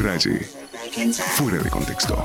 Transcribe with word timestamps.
Raye. 0.00 0.48
Fuera 1.36 1.58
de 1.58 1.68
contexto. 1.68 2.22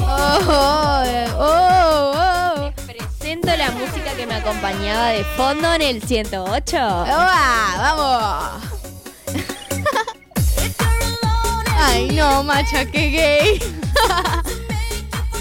Oh, 0.00 0.38
oh, 0.48 1.04
oh. 1.38 2.72
Presento 2.86 3.56
la 3.56 3.70
música 3.70 4.12
que 4.16 4.26
me 4.26 4.34
acompañaba 4.34 5.10
de 5.10 5.22
fondo 5.36 5.72
en 5.74 5.82
el 5.82 6.02
108. 6.02 6.76
¡Oa! 6.76 7.74
¡Vamos! 7.78 8.64
Ay, 11.78 12.08
no, 12.08 12.42
macha, 12.42 12.84
qué 12.84 13.10
gay. 13.10 13.60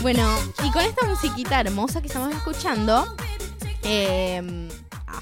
bueno, 0.04 0.38
y 0.64 0.72
con 0.72 0.84
esta 0.84 1.08
musiquita 1.08 1.60
hermosa 1.60 2.02
que 2.02 2.08
estamos 2.08 2.32
escuchando, 2.34 3.16
eh, 3.82 4.69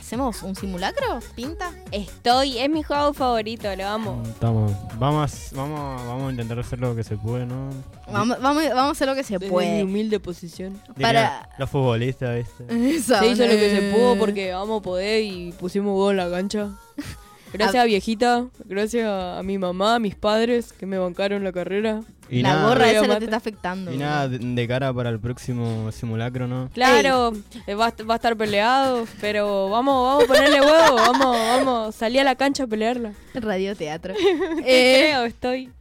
¿hacemos 0.07 0.41
un 0.41 0.55
simulacro? 0.55 1.19
¿Pinta? 1.35 1.69
Estoy, 1.91 2.59
es 2.59 2.69
mi 2.69 2.81
juego 2.81 3.13
favorito, 3.13 3.67
lo 3.75 3.85
amo. 3.85 4.23
Estamos, 4.25 4.71
vamos, 4.97 5.49
vamos, 5.53 6.05
vamos 6.07 6.27
a 6.29 6.31
intentar 6.31 6.57
hacer 6.59 6.79
lo 6.79 6.95
que 6.95 7.03
se 7.03 7.17
puede, 7.17 7.45
¿no? 7.45 7.69
Vamos, 8.09 8.41
vamos, 8.41 8.63
vamos 8.69 8.87
a 8.87 8.91
hacer 8.91 9.05
lo 9.09 9.15
que 9.15 9.23
se 9.25 9.33
Desde 9.33 9.47
mi 9.47 9.51
puede. 9.51 9.83
humilde 9.83 10.21
posición. 10.21 10.79
Diría 10.95 11.07
Para- 11.07 11.49
Los 11.57 11.69
futbolistas, 11.69 12.37
¿viste? 12.37 12.63
Eso, 12.95 13.19
Se 13.19 13.27
hizo 13.27 13.43
lo 13.43 13.49
que 13.51 13.69
se 13.69 13.89
eh. 13.89 13.93
pudo 13.93 14.17
porque 14.17 14.53
vamos 14.53 14.79
a 14.79 14.83
poder 14.83 15.23
y 15.23 15.51
pusimos 15.59 15.89
huevo 15.89 16.11
en 16.11 16.17
la 16.17 16.29
cancha. 16.29 16.69
Gracias 17.51 17.81
a 17.83 17.85
viejita, 17.85 18.45
gracias 18.65 19.07
a 19.09 19.41
mi 19.41 19.57
mamá, 19.57 19.95
a 19.95 19.99
mis 19.99 20.15
padres 20.15 20.73
que 20.73 20.85
me 20.85 20.97
bancaron 20.97 21.43
la 21.45 21.53
carrera. 21.53 22.01
Y 22.29 22.41
la 22.41 22.53
nada, 22.53 22.69
gorra 22.69 22.91
esa 22.91 23.07
no 23.07 23.17
te 23.17 23.25
está 23.25 23.37
afectando. 23.37 23.91
y 23.93 23.97
nada 23.97 24.27
de, 24.27 24.39
de 24.39 24.67
cara 24.67 24.93
para 24.93 25.09
el 25.09 25.19
próximo 25.19 25.91
simulacro, 25.91 26.47
¿no? 26.47 26.69
Claro, 26.73 27.33
eh, 27.65 27.75
va, 27.75 27.93
va 28.09 28.13
a 28.13 28.17
estar 28.17 28.35
peleado, 28.35 29.07
pero 29.21 29.69
vamos, 29.69 30.05
vamos 30.05 30.23
a 30.23 30.27
ponerle 30.27 30.61
huevo, 30.61 30.95
vamos, 30.95 31.37
vamos, 31.37 31.95
salí 31.95 32.19
a 32.19 32.23
la 32.23 32.35
cancha 32.35 32.63
a 32.63 32.67
pelearla. 32.67 33.13
Radioteatro. 33.33 34.13
Eh, 34.63 34.63
eh, 34.65 35.07
creo, 35.09 35.25
estoy. 35.25 35.71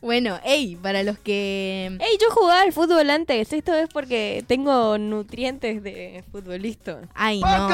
bueno, 0.00 0.38
ey, 0.44 0.76
para 0.76 1.02
los 1.02 1.18
que... 1.18 1.86
Ey, 2.00 2.18
yo 2.20 2.30
jugaba 2.30 2.62
al 2.62 2.72
fútbol 2.72 3.10
antes, 3.10 3.52
esto 3.52 3.74
es 3.74 3.88
porque 3.92 4.44
tengo 4.46 4.96
nutrientes 4.98 5.82
de 5.82 6.24
futbolista. 6.30 7.00
Ay, 7.14 7.40
no. 7.40 7.68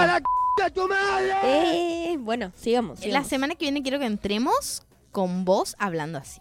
Eh, 1.44 2.16
bueno, 2.18 2.52
sigamos. 2.56 2.98
La 3.00 3.04
sigamos. 3.04 3.28
semana 3.28 3.54
que 3.54 3.64
viene 3.66 3.82
quiero 3.82 3.98
que 3.98 4.06
entremos 4.06 4.82
con 5.10 5.44
vos 5.44 5.74
hablando 5.78 6.18
así, 6.18 6.40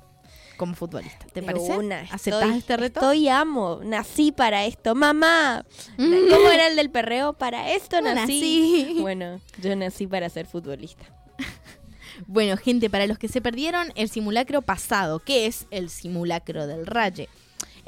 como 0.59 0.75
futbolista. 0.75 1.25
¿Te 1.33 1.39
De 1.41 1.45
parece? 1.47 1.75
una, 1.77 2.01
¿Aceptás 2.11 2.43
estoy- 2.43 2.57
este 2.59 2.77
reto? 2.77 2.99
Estoy 2.99 3.27
amo, 3.29 3.79
nací 3.83 4.31
para 4.31 4.65
esto. 4.65 4.93
Mamá, 4.93 5.65
Mm. 5.97 6.13
¿cómo 6.29 6.49
era 6.51 6.67
el 6.67 6.75
del 6.75 6.91
perreo? 6.91 7.33
Para 7.33 7.71
esto 7.71 7.99
No 8.01 8.13
nací. 8.13 8.85
nací. 8.85 8.97
Bueno, 9.01 9.39
yo 9.63 9.75
nací 9.75 10.05
para 10.05 10.29
ser 10.29 10.45
futbolista. 10.45 11.05
Bueno, 12.27 12.57
gente, 12.57 12.89
para 12.89 13.07
los 13.07 13.17
que 13.17 13.29
se 13.29 13.39
perdieron 13.41 13.93
el 13.95 14.09
simulacro 14.09 14.61
pasado, 14.61 15.19
¿qué 15.19 15.45
es 15.45 15.65
el 15.71 15.89
simulacro 15.89 16.67
del 16.67 16.85
Raye? 16.85 17.29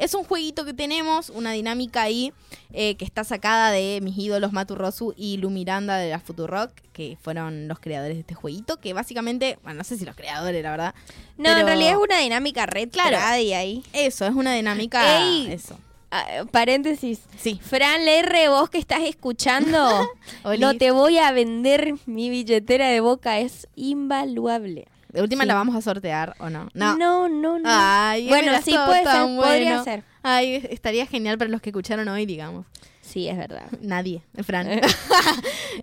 Es 0.01 0.15
un 0.15 0.23
jueguito 0.23 0.65
que 0.65 0.73
tenemos, 0.73 1.29
una 1.29 1.51
dinámica 1.51 2.01
ahí 2.01 2.33
eh, 2.73 2.95
que 2.95 3.05
está 3.05 3.23
sacada 3.23 3.69
de 3.69 3.99
mis 4.01 4.17
ídolos 4.17 4.51
Matu 4.51 4.73
Rosu 4.73 5.13
y 5.15 5.37
Lu 5.37 5.51
Miranda 5.51 5.97
de 5.97 6.09
la 6.09 6.19
Futurock, 6.19 6.71
que 6.91 7.19
fueron 7.21 7.67
los 7.67 7.79
creadores 7.79 8.15
de 8.15 8.21
este 8.21 8.33
jueguito, 8.33 8.79
que 8.79 8.93
básicamente, 8.93 9.59
bueno, 9.61 9.77
no 9.77 9.83
sé 9.83 9.99
si 9.99 10.05
los 10.05 10.15
creadores, 10.15 10.63
la 10.63 10.71
verdad. 10.71 10.95
No, 11.37 11.43
pero 11.43 11.59
en 11.59 11.65
realidad 11.67 11.91
es 11.91 11.97
una 11.97 12.17
dinámica 12.17 12.65
red 12.65 12.89
Claro. 12.89 13.19
ahí. 13.19 13.83
Eso, 13.93 14.25
es 14.25 14.33
una 14.33 14.55
dinámica... 14.55 15.21
Ey. 15.21 15.51
Eso. 15.51 15.77
Ah, 16.09 16.45
paréntesis. 16.49 17.21
Sí. 17.37 17.59
Fran 17.63 18.01
LR, 18.01 18.49
vos 18.49 18.71
que 18.71 18.79
estás 18.79 19.01
escuchando, 19.03 20.09
no 20.59 20.77
te 20.77 20.89
voy 20.89 21.19
a 21.19 21.31
vender 21.31 21.93
mi 22.07 22.31
billetera 22.31 22.89
de 22.89 23.01
boca, 23.01 23.39
es 23.39 23.67
invaluable. 23.75 24.87
De 25.11 25.21
última 25.21 25.43
Sí. 25.43 25.47
la 25.47 25.55
vamos 25.55 25.75
a 25.75 25.81
sortear, 25.81 26.35
¿o 26.39 26.49
no? 26.49 26.69
No. 26.73 26.95
no, 26.97 27.27
no. 27.29 27.59
no. 27.59 27.63
Ay, 27.65 28.27
bueno, 28.27 28.53
sí 28.63 28.71
puede 28.85 29.03
ser, 29.03 29.35
podría 29.35 29.83
ser. 29.83 30.03
Ay, 30.23 30.65
estaría 30.69 31.05
genial 31.05 31.37
para 31.37 31.49
los 31.49 31.61
que 31.61 31.69
escucharon 31.71 32.07
hoy, 32.07 32.25
digamos. 32.25 32.65
Sí, 33.01 33.27
es 33.27 33.35
verdad. 33.37 33.67
Nadie, 33.81 34.23
Fran. 34.43 34.81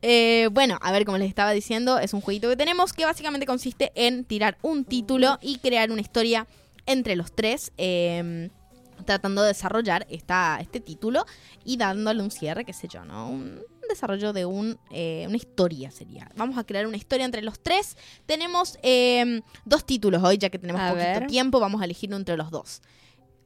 Eh, 0.02 0.48
bueno, 0.52 0.78
a 0.82 0.92
ver, 0.92 1.04
como 1.04 1.18
les 1.18 1.28
estaba 1.28 1.50
diciendo, 1.52 1.98
es 1.98 2.12
un 2.14 2.20
jueguito 2.20 2.48
que 2.48 2.56
tenemos 2.56 2.92
que 2.92 3.04
básicamente 3.04 3.46
consiste 3.46 3.90
en 3.94 4.24
tirar 4.24 4.56
un 4.62 4.84
título 4.84 5.38
y 5.40 5.58
crear 5.58 5.90
una 5.90 6.00
historia 6.02 6.46
entre 6.86 7.16
los 7.16 7.32
tres, 7.34 7.72
eh, 7.78 8.50
tratando 9.04 9.42
de 9.42 9.48
desarrollar 9.48 10.06
esta, 10.10 10.58
este 10.60 10.78
título 10.80 11.24
y 11.64 11.78
dándole 11.78 12.22
un 12.22 12.30
cierre, 12.30 12.64
qué 12.64 12.72
sé 12.72 12.86
yo, 12.86 13.04
¿no? 13.04 13.30
Un 13.30 13.60
desarrollo 13.88 14.32
de 14.32 14.46
un, 14.46 14.78
eh, 14.90 15.24
una 15.26 15.36
historia 15.36 15.90
sería. 15.90 16.30
Vamos 16.36 16.58
a 16.58 16.64
crear 16.64 16.86
una 16.86 16.96
historia 16.96 17.24
entre 17.24 17.42
los 17.42 17.58
tres. 17.60 17.96
Tenemos 18.26 18.78
eh, 18.82 19.42
dos 19.64 19.84
títulos 19.84 20.22
hoy, 20.22 20.38
ya 20.38 20.50
que 20.50 20.58
tenemos 20.58 20.80
A 20.82 20.90
poquito 20.90 21.06
ver. 21.06 21.26
tiempo, 21.26 21.60
vamos 21.60 21.80
a 21.80 21.84
elegir 21.84 22.12
entre 22.12 22.36
los 22.36 22.50
dos. 22.50 22.82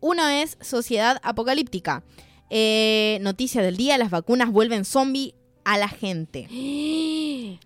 Uno 0.01 0.29
es 0.29 0.59
Sociedad 0.61 1.21
Apocalíptica. 1.23 2.03
Eh, 2.51 3.19
noticia 3.23 3.63
del 3.63 3.77
día, 3.77 3.97
las 3.99 4.11
vacunas 4.11 4.51
vuelven 4.51 4.85
zombie 4.85 5.35
a 5.65 5.79
la 5.79 5.89
gente. 5.89 6.49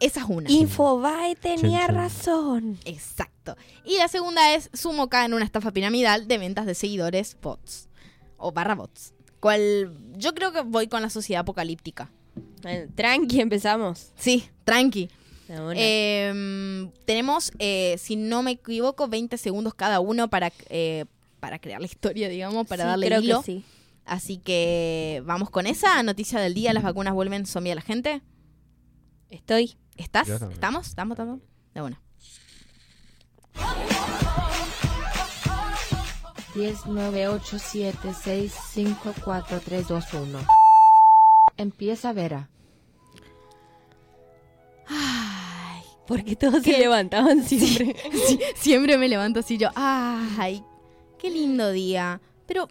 Esa 0.00 0.20
es 0.20 0.26
una. 0.28 0.50
Infobae 0.50 1.34
tenía 1.36 1.86
razón. 1.86 2.78
Exacto. 2.84 3.56
Y 3.84 3.96
la 3.96 4.08
segunda 4.08 4.54
es 4.54 4.68
Sumo 4.74 5.08
cae 5.08 5.26
en 5.26 5.34
una 5.34 5.44
estafa 5.44 5.70
piramidal 5.70 6.28
de 6.28 6.38
ventas 6.38 6.66
de 6.66 6.74
seguidores 6.74 7.36
bots. 7.40 7.88
O 8.36 8.52
barra 8.52 8.74
bots. 8.74 9.14
Cual, 9.40 9.96
yo 10.16 10.34
creo 10.34 10.52
que 10.52 10.62
voy 10.62 10.88
con 10.88 11.00
la 11.00 11.10
sociedad 11.10 11.40
apocalíptica. 11.42 12.10
Bueno, 12.64 12.92
tranqui, 12.96 13.40
empezamos. 13.40 14.10
Sí, 14.16 14.48
tranqui. 14.64 15.08
Eh, 15.76 16.90
tenemos, 17.04 17.52
eh, 17.58 17.96
si 17.98 18.16
no 18.16 18.42
me 18.42 18.52
equivoco, 18.52 19.06
20 19.08 19.36
segundos 19.38 19.74
cada 19.74 20.00
uno 20.00 20.28
para, 20.28 20.50
eh, 20.70 21.04
para 21.38 21.58
crear 21.58 21.80
la 21.80 21.86
historia, 21.86 22.28
digamos, 22.28 22.66
para 22.66 22.84
Sí, 22.84 22.88
darle 22.88 23.06
creo 23.06 23.20
hilo. 23.20 23.40
que 23.40 23.46
sí. 23.46 23.64
Así 24.06 24.38
que 24.38 25.22
vamos 25.24 25.50
con 25.50 25.66
esa 25.66 26.02
noticia 26.02 26.40
del 26.40 26.54
día. 26.54 26.72
Las 26.72 26.82
vacunas 26.82 27.14
vuelven 27.14 27.46
zombie 27.46 27.72
a 27.72 27.74
la 27.76 27.82
gente. 27.82 28.22
Estoy. 29.30 29.76
¿Estás? 29.96 30.28
¿Estamos? 30.28 30.88
¿Estamos? 30.88 31.12
¿Estamos? 31.18 31.40
De 31.74 31.82
una. 31.82 32.00
10987654321. 39.14 40.46
Empieza 41.56 42.12
Vera. 42.12 42.48
Porque 46.06 46.36
todos 46.36 46.62
se 46.62 46.78
levantaban 46.78 47.42
siempre. 47.44 47.96
sí, 48.26 48.38
siempre 48.56 48.98
me 48.98 49.08
levanto 49.08 49.40
así 49.40 49.56
yo. 49.56 49.68
Ay, 49.74 50.62
qué 51.18 51.30
lindo 51.30 51.70
día. 51.70 52.20
Pero 52.46 52.68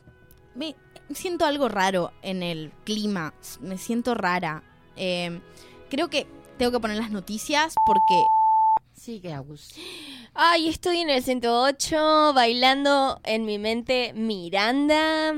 me 0.55 0.75
siento 1.13 1.45
algo 1.45 1.67
raro 1.67 2.11
en 2.21 2.43
el 2.43 2.71
clima. 2.83 3.33
Me 3.61 3.77
siento 3.77 4.13
rara. 4.13 4.63
Eh, 4.95 5.41
creo 5.89 6.09
que 6.09 6.27
tengo 6.57 6.71
que 6.71 6.79
poner 6.79 6.97
las 6.97 7.11
noticias 7.11 7.73
porque 7.87 8.23
Sigue 9.03 9.33
Agus. 9.33 9.73
Ay, 10.33 10.69
estoy 10.69 10.99
en 10.99 11.09
el 11.09 11.21
108 11.21 12.31
bailando 12.33 13.19
en 13.25 13.43
mi 13.45 13.59
mente 13.59 14.13
Miranda. 14.13 15.31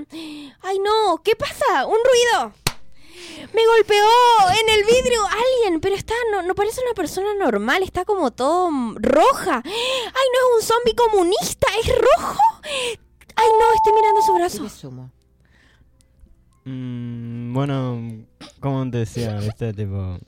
Ay, 0.62 0.80
no, 0.84 1.22
¿qué 1.24 1.36
pasa? 1.36 1.88
Un 1.88 1.98
ruido. 1.98 2.65
Me 3.54 3.66
golpeó 3.66 4.06
en 4.52 4.70
el 4.80 4.84
vidrio 4.86 5.22
alguien, 5.24 5.80
pero 5.82 5.96
está 5.96 6.14
no, 6.32 6.42
no 6.42 6.56
parece 6.56 6.82
una 6.82 6.94
persona 6.94 7.34
normal, 7.40 7.84
está 7.84 8.06
como 8.06 8.32
todo 8.32 8.72
mm, 8.72 8.98
roja. 8.98 9.62
Ay, 9.64 10.28
no 10.34 10.58
es 10.58 10.62
un 10.62 10.62
zombie 10.62 10.96
comunista, 10.96 11.68
es 11.84 11.96
rojo. 11.96 12.40
Ay, 13.36 13.48
no, 13.60 13.76
estoy 13.76 13.94
mirando 13.94 14.22
su 14.22 14.34
brazo. 14.34 14.70
Sumo. 14.70 15.12
Mm, 16.66 17.54
bueno, 17.54 18.26
como 18.60 18.90
te 18.90 19.00
decía, 19.00 19.40
viste, 19.40 19.74
tipo... 19.74 20.20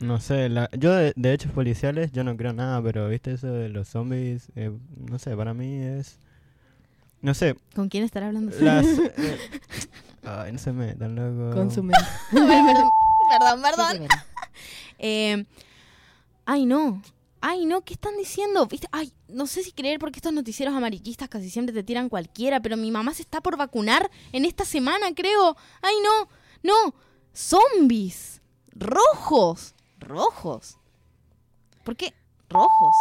No 0.00 0.20
sé, 0.20 0.48
la, 0.48 0.68
yo 0.72 0.92
de, 0.92 1.12
de 1.14 1.32
hechos 1.32 1.52
policiales 1.52 2.10
yo 2.12 2.24
no 2.24 2.36
creo 2.36 2.52
nada, 2.52 2.82
pero 2.82 3.08
viste 3.08 3.32
eso 3.32 3.46
de 3.46 3.68
los 3.68 3.88
zombies, 3.88 4.50
eh, 4.56 4.72
no 4.96 5.18
sé, 5.18 5.36
para 5.36 5.54
mí 5.54 5.82
es... 5.82 6.18
No 7.22 7.32
sé, 7.32 7.54
¿con 7.74 7.88
quién 7.88 8.04
estará 8.04 8.26
hablando? 8.26 8.54
las... 8.60 8.84
eh, 8.98 9.38
ay, 10.26 10.52
no 10.52 10.58
se 10.58 10.72
metan, 10.72 11.14
loco. 11.14 11.56
Consume. 11.56 11.94
perdón, 12.32 13.62
perdón. 13.62 14.08
Eh, 14.98 15.44
ay, 16.46 16.66
no. 16.66 17.02
Ay, 17.40 17.66
no, 17.66 17.82
¿qué 17.82 17.92
están 17.92 18.16
diciendo? 18.16 18.66
¿Viste? 18.66 18.88
Ay, 18.90 19.12
no 19.28 19.46
sé 19.46 19.62
si 19.62 19.72
creer 19.72 19.98
porque 19.98 20.18
estos 20.18 20.32
noticieros 20.32 20.74
amarillistas 20.74 21.28
casi 21.28 21.50
siempre 21.50 21.74
te 21.74 21.82
tiran 21.82 22.08
cualquiera, 22.08 22.60
pero 22.60 22.78
mi 22.78 22.90
mamá 22.90 23.12
se 23.12 23.20
está 23.20 23.42
por 23.42 23.58
vacunar 23.58 24.10
en 24.32 24.46
esta 24.46 24.64
semana, 24.64 25.12
creo. 25.14 25.56
Ay, 25.82 25.96
no, 26.02 26.28
no. 26.62 26.94
Zombies. 27.34 28.40
Rojos. 28.70 29.74
Rojos. 29.98 30.78
¿Por 31.82 31.96
qué? 31.96 32.14
Rojos. 32.54 32.94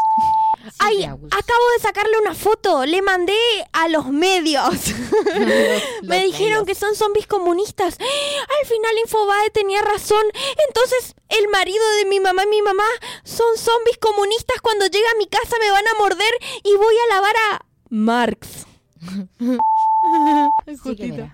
Ay, 0.80 1.04
acabo 1.04 1.66
de 1.78 1.80
sacarle 1.82 2.20
una 2.20 2.34
foto. 2.34 2.86
Le 2.86 3.02
mandé 3.02 3.38
a 3.72 3.88
los 3.88 4.08
medios. 4.08 4.66
Me 6.04 6.16
los 6.16 6.24
dijeron 6.26 6.64
medios. 6.64 6.66
que 6.66 6.76
son 6.76 6.96
zombies 6.96 7.28
comunistas. 7.28 7.98
Al 8.00 8.68
final 8.68 8.98
Infobae 9.04 9.50
tenía 9.52 9.82
razón. 9.82 10.24
Entonces 10.68 11.16
el 11.30 11.48
marido 11.50 11.84
de 11.98 12.06
mi 12.06 12.20
mamá 12.20 12.44
y 12.44 12.48
mi 12.48 12.62
mamá 12.62 12.86
son 13.24 13.58
zombies 13.58 13.98
comunistas. 14.00 14.60
Cuando 14.62 14.88
llegue 14.88 15.08
a 15.08 15.18
mi 15.18 15.28
casa 15.28 15.56
me 15.60 15.72
van 15.72 15.88
a 15.88 16.00
morder 16.00 16.34
y 16.64 16.76
voy 16.76 16.96
a 16.96 17.16
lavar 17.16 17.36
a 17.52 17.66
Marx. 17.90 18.66
Justito. 20.84 21.30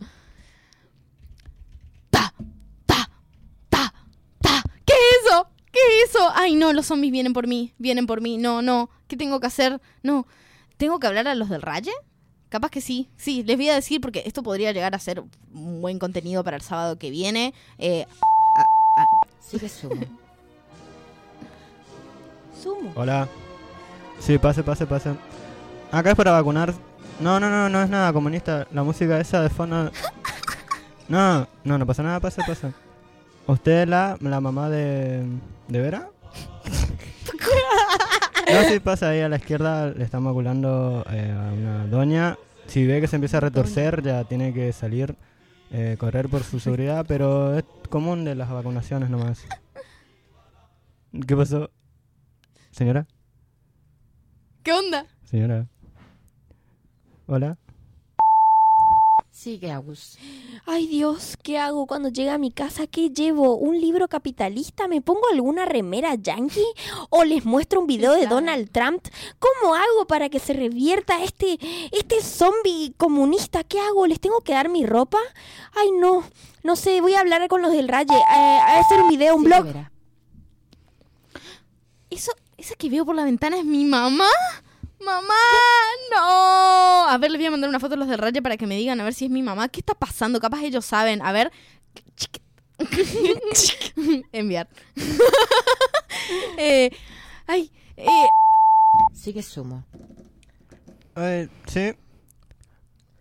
Ta, 2.10 2.34
ta. 2.86 4.64
¿Qué 4.86 4.94
es 4.94 5.26
eso? 5.26 5.48
¿Qué 6.12 6.18
es 6.18 6.24
eso? 6.24 6.32
Ay, 6.36 6.56
no, 6.56 6.74
los 6.74 6.88
zombies 6.88 7.12
vienen 7.12 7.34
por 7.34 7.48
mí, 7.48 7.74
vienen 7.78 8.08
por 8.08 8.22
mí. 8.22 8.38
No, 8.38 8.62
no, 8.62 8.90
¿qué 9.08 9.16
tengo 9.18 9.40
que 9.40 9.48
hacer? 9.48 9.82
No, 10.04 10.26
¿tengo 10.78 11.00
que 11.00 11.08
hablar 11.08 11.28
a 11.28 11.36
los 11.36 11.50
del 11.50 11.62
Raye? 11.62 11.92
Capaz 12.50 12.72
que 12.72 12.82
sí, 12.82 13.10
sí, 13.16 13.44
les 13.44 13.58
voy 13.58 13.70
a 13.70 13.76
decir 13.76 14.02
porque 14.02 14.24
esto 14.26 14.42
podría 14.42 14.72
llegar 14.72 14.96
a 14.96 15.00
ser 15.00 15.24
un 15.54 15.82
buen 15.82 16.00
contenido 16.00 16.44
para 16.44 16.58
el 16.58 16.64
sábado 16.64 16.98
que 16.98 17.12
viene. 17.12 17.54
Eh, 17.78 18.06
Sigue 19.42 19.70
sumo. 19.70 20.02
Sumo. 22.62 22.92
Hola. 22.96 23.28
Sí, 24.20 24.38
pase, 24.38 24.64
pase, 24.64 24.86
pase. 24.86 25.12
Acá 25.92 26.12
es 26.12 26.16
para 26.16 26.32
vacunar. 26.32 26.74
No, 27.20 27.40
no, 27.40 27.50
no, 27.50 27.70
no 27.70 27.84
es 27.84 27.90
nada 27.90 28.12
comunista. 28.14 28.68
La 28.72 28.84
música 28.84 29.20
esa 29.20 29.42
de 29.42 29.50
fondo. 29.50 29.92
No, 31.08 31.48
no, 31.64 31.80
no 31.80 31.88
pasa 31.88 32.04
nada, 32.04 32.20
pase, 32.20 32.40
pase. 32.46 32.72
¿Usted 33.50 33.82
es 33.82 33.90
la, 33.90 34.16
la 34.22 34.40
mamá 34.40 34.70
de. 34.70 35.26
de 35.68 35.82
Vera? 35.82 36.10
No, 38.52 38.64
sí, 38.64 38.80
pasa 38.80 39.10
ahí 39.10 39.20
a 39.20 39.30
la 39.30 39.36
izquierda, 39.36 39.92
le 39.92 40.04
están 40.04 40.24
vacunando 40.26 41.06
eh, 41.12 41.32
a 41.32 41.54
una 41.54 41.86
doña. 41.86 42.36
Si 42.66 42.84
ve 42.84 43.00
que 43.00 43.06
se 43.06 43.18
empieza 43.18 43.38
a 43.38 43.42
retorcer, 43.42 44.02
ya 44.02 44.24
tiene 44.24 44.56
que 44.56 44.74
salir, 44.74 45.16
eh, 45.70 45.98
correr 46.00 46.30
por 46.30 46.44
su 46.44 46.60
seguridad, 46.60 47.06
pero 47.08 47.56
es 47.60 47.64
común 47.90 48.26
de 48.26 48.34
las 48.34 48.50
vacunaciones 48.50 49.12
nomás. 49.12 49.46
¿Qué 51.28 51.38
pasó? 51.38 51.70
Señora, 52.72 53.06
¿Qué 54.64 54.74
onda? 54.74 55.06
señora. 55.26 55.68
Hola. 57.28 57.56
Sigue, 59.40 59.72
Agus. 59.72 60.18
Ay 60.66 60.86
Dios, 60.88 61.38
¿qué 61.42 61.58
hago 61.58 61.88
cuando 61.88 62.10
llegue 62.10 62.30
a 62.30 62.38
mi 62.38 62.52
casa? 62.52 62.88
¿Qué 62.88 63.10
llevo? 63.10 63.56
¿Un 63.56 63.80
libro 63.80 64.10
capitalista? 64.10 64.90
¿Me 64.90 65.00
pongo 65.00 65.22
alguna 65.32 65.64
remera 65.64 66.16
yankee? 66.16 66.66
¿O 67.10 67.24
les 67.24 67.46
muestro 67.46 67.80
un 67.80 67.88
video 67.88 68.12
de 68.12 68.28
Donald 68.28 68.70
Trump? 68.70 69.02
¿Cómo 69.40 69.76
hago 69.76 70.08
para 70.10 70.28
que 70.28 70.40
se 70.40 70.52
revierta 70.52 71.24
este, 71.24 71.58
este 71.94 72.22
zombie 72.22 72.94
comunista? 72.98 73.64
¿Qué 73.64 73.80
hago? 73.80 74.08
¿Les 74.08 74.20
tengo 74.20 74.42
que 74.42 74.52
dar 74.52 74.68
mi 74.68 74.86
ropa? 74.86 75.20
Ay 75.74 75.92
no, 75.92 76.26
no 76.64 76.76
sé, 76.76 77.00
voy 77.00 77.14
a 77.14 77.22
hablar 77.22 77.48
con 77.48 77.62
los 77.62 77.72
del 77.72 77.88
Raye. 77.88 78.14
Eh, 78.14 78.60
a 78.62 78.82
hacer 78.82 79.02
un 79.02 79.08
video, 79.08 79.38
un 79.38 79.46
Sigue, 79.46 79.56
blog. 79.56 79.68
Vera. 79.68 79.92
¿Eso, 82.10 82.34
¿Esa 82.58 82.76
que 82.76 82.90
veo 82.90 83.06
por 83.06 83.16
la 83.16 83.24
ventana 83.24 83.58
es 83.58 83.64
mi 83.64 83.86
mamá? 83.86 84.28
¡Mamá! 85.02 85.34
¡No! 86.12 87.08
A 87.08 87.18
ver, 87.20 87.32
le 87.32 87.38
voy 87.38 87.48
a 87.48 87.52
mandar 87.52 87.70
una 87.70 87.80
foto 87.80 87.96
a 87.96 87.98
los 87.98 88.08
del 88.08 88.18
Raye 88.18 88.42
para 88.42 88.58
que 88.58 88.68
me 88.68 88.76
digan 88.76 89.00
a 89.00 89.04
ver 89.04 89.14
si 89.14 89.26
es 89.26 89.32
mi 89.32 89.42
mamá. 89.42 89.70
¿Qué 89.70 89.80
está 89.80 89.94
pasando? 89.94 90.40
Capaz 90.40 90.64
ellos 90.64 90.86
saben. 90.86 91.22
A 91.22 91.32
ver. 91.32 91.52
Enviar. 94.32 94.68
eh, 96.58 96.90
ay, 97.48 97.72
eh, 97.98 98.28
Sigue 99.14 99.42
sumo. 99.44 99.84
Eh, 101.16 101.50
sí. 101.68 101.94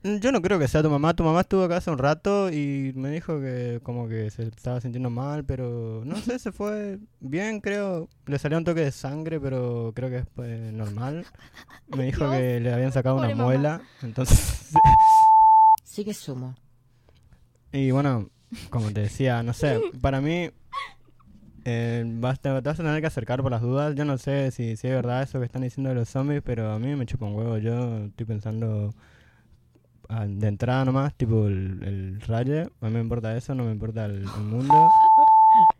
Mm, 0.08 0.20
Yo 0.20 0.32
no 0.32 0.40
creo 0.42 0.58
que 0.58 0.68
sea 0.68 0.82
tu 0.82 0.90
mamá. 0.90 1.14
Tu 1.14 1.24
mamá 1.24 1.40
estuvo 1.42 1.62
acá 1.64 1.76
hace 1.78 1.90
un 1.90 1.98
rato 1.98 2.50
y 2.50 2.92
me 2.94 3.10
dijo 3.10 3.40
que 3.40 3.80
como 3.82 4.08
que 4.08 4.30
se 4.30 4.44
estaba 4.44 4.80
sintiendo 4.80 5.10
mal, 5.10 5.44
pero 5.44 6.02
no 6.04 6.16
sé, 6.16 6.38
se 6.38 6.52
fue 6.52 6.98
bien, 7.20 7.60
creo. 7.60 8.08
Le 8.26 8.38
salió 8.38 8.58
un 8.58 8.64
toque 8.64 8.80
de 8.80 8.92
sangre, 8.92 9.40
pero 9.40 9.92
creo 9.94 10.08
que 10.10 10.18
es 10.18 10.26
pues, 10.34 10.72
normal. 10.72 11.26
Me 11.88 12.04
dijo 12.04 12.24
Dios. 12.28 12.36
que 12.36 12.60
le 12.60 12.72
habían 12.72 12.92
sacado 12.92 13.16
Pobre 13.16 13.28
una 13.28 13.36
mamá. 13.36 13.44
muela, 13.46 13.82
entonces... 14.02 14.70
Sigue 15.84 16.14
sumo. 16.14 16.54
y 17.72 17.90
bueno, 17.90 18.30
como 18.70 18.92
te 18.92 19.00
decía, 19.02 19.42
no 19.42 19.52
sé, 19.52 19.80
para 20.00 20.20
mí... 20.20 20.50
eh, 21.64 22.04
vas, 22.06 22.38
te, 22.40 22.50
vas 22.50 22.66
a 22.80 22.82
tener 22.82 23.00
que 23.00 23.06
acercar 23.08 23.42
por 23.42 23.50
las 23.50 23.62
dudas. 23.62 23.94
Yo 23.96 24.04
no 24.04 24.16
sé 24.16 24.50
si, 24.52 24.76
si 24.76 24.86
es 24.86 24.94
verdad 24.94 25.22
eso 25.22 25.40
que 25.40 25.46
están 25.46 25.62
diciendo 25.62 25.88
de 25.90 25.96
los 25.96 26.08
zombies, 26.08 26.42
pero 26.44 26.72
a 26.72 26.78
mí 26.78 26.94
me 26.94 27.04
chupa 27.06 27.26
un 27.26 27.34
huevo. 27.34 27.58
Yo 27.58 28.04
estoy 28.04 28.26
pensando 28.26 28.94
de 30.08 30.48
entrada 30.48 30.84
nomás, 30.84 31.14
tipo 31.14 31.46
el, 31.46 31.82
el 31.82 32.20
raye. 32.22 32.68
A 32.80 32.86
mí 32.86 32.92
me 32.92 33.00
importa 33.00 33.36
eso, 33.36 33.54
no 33.54 33.64
me 33.64 33.72
importa 33.72 34.06
el, 34.06 34.22
el 34.22 34.44
mundo. 34.44 34.74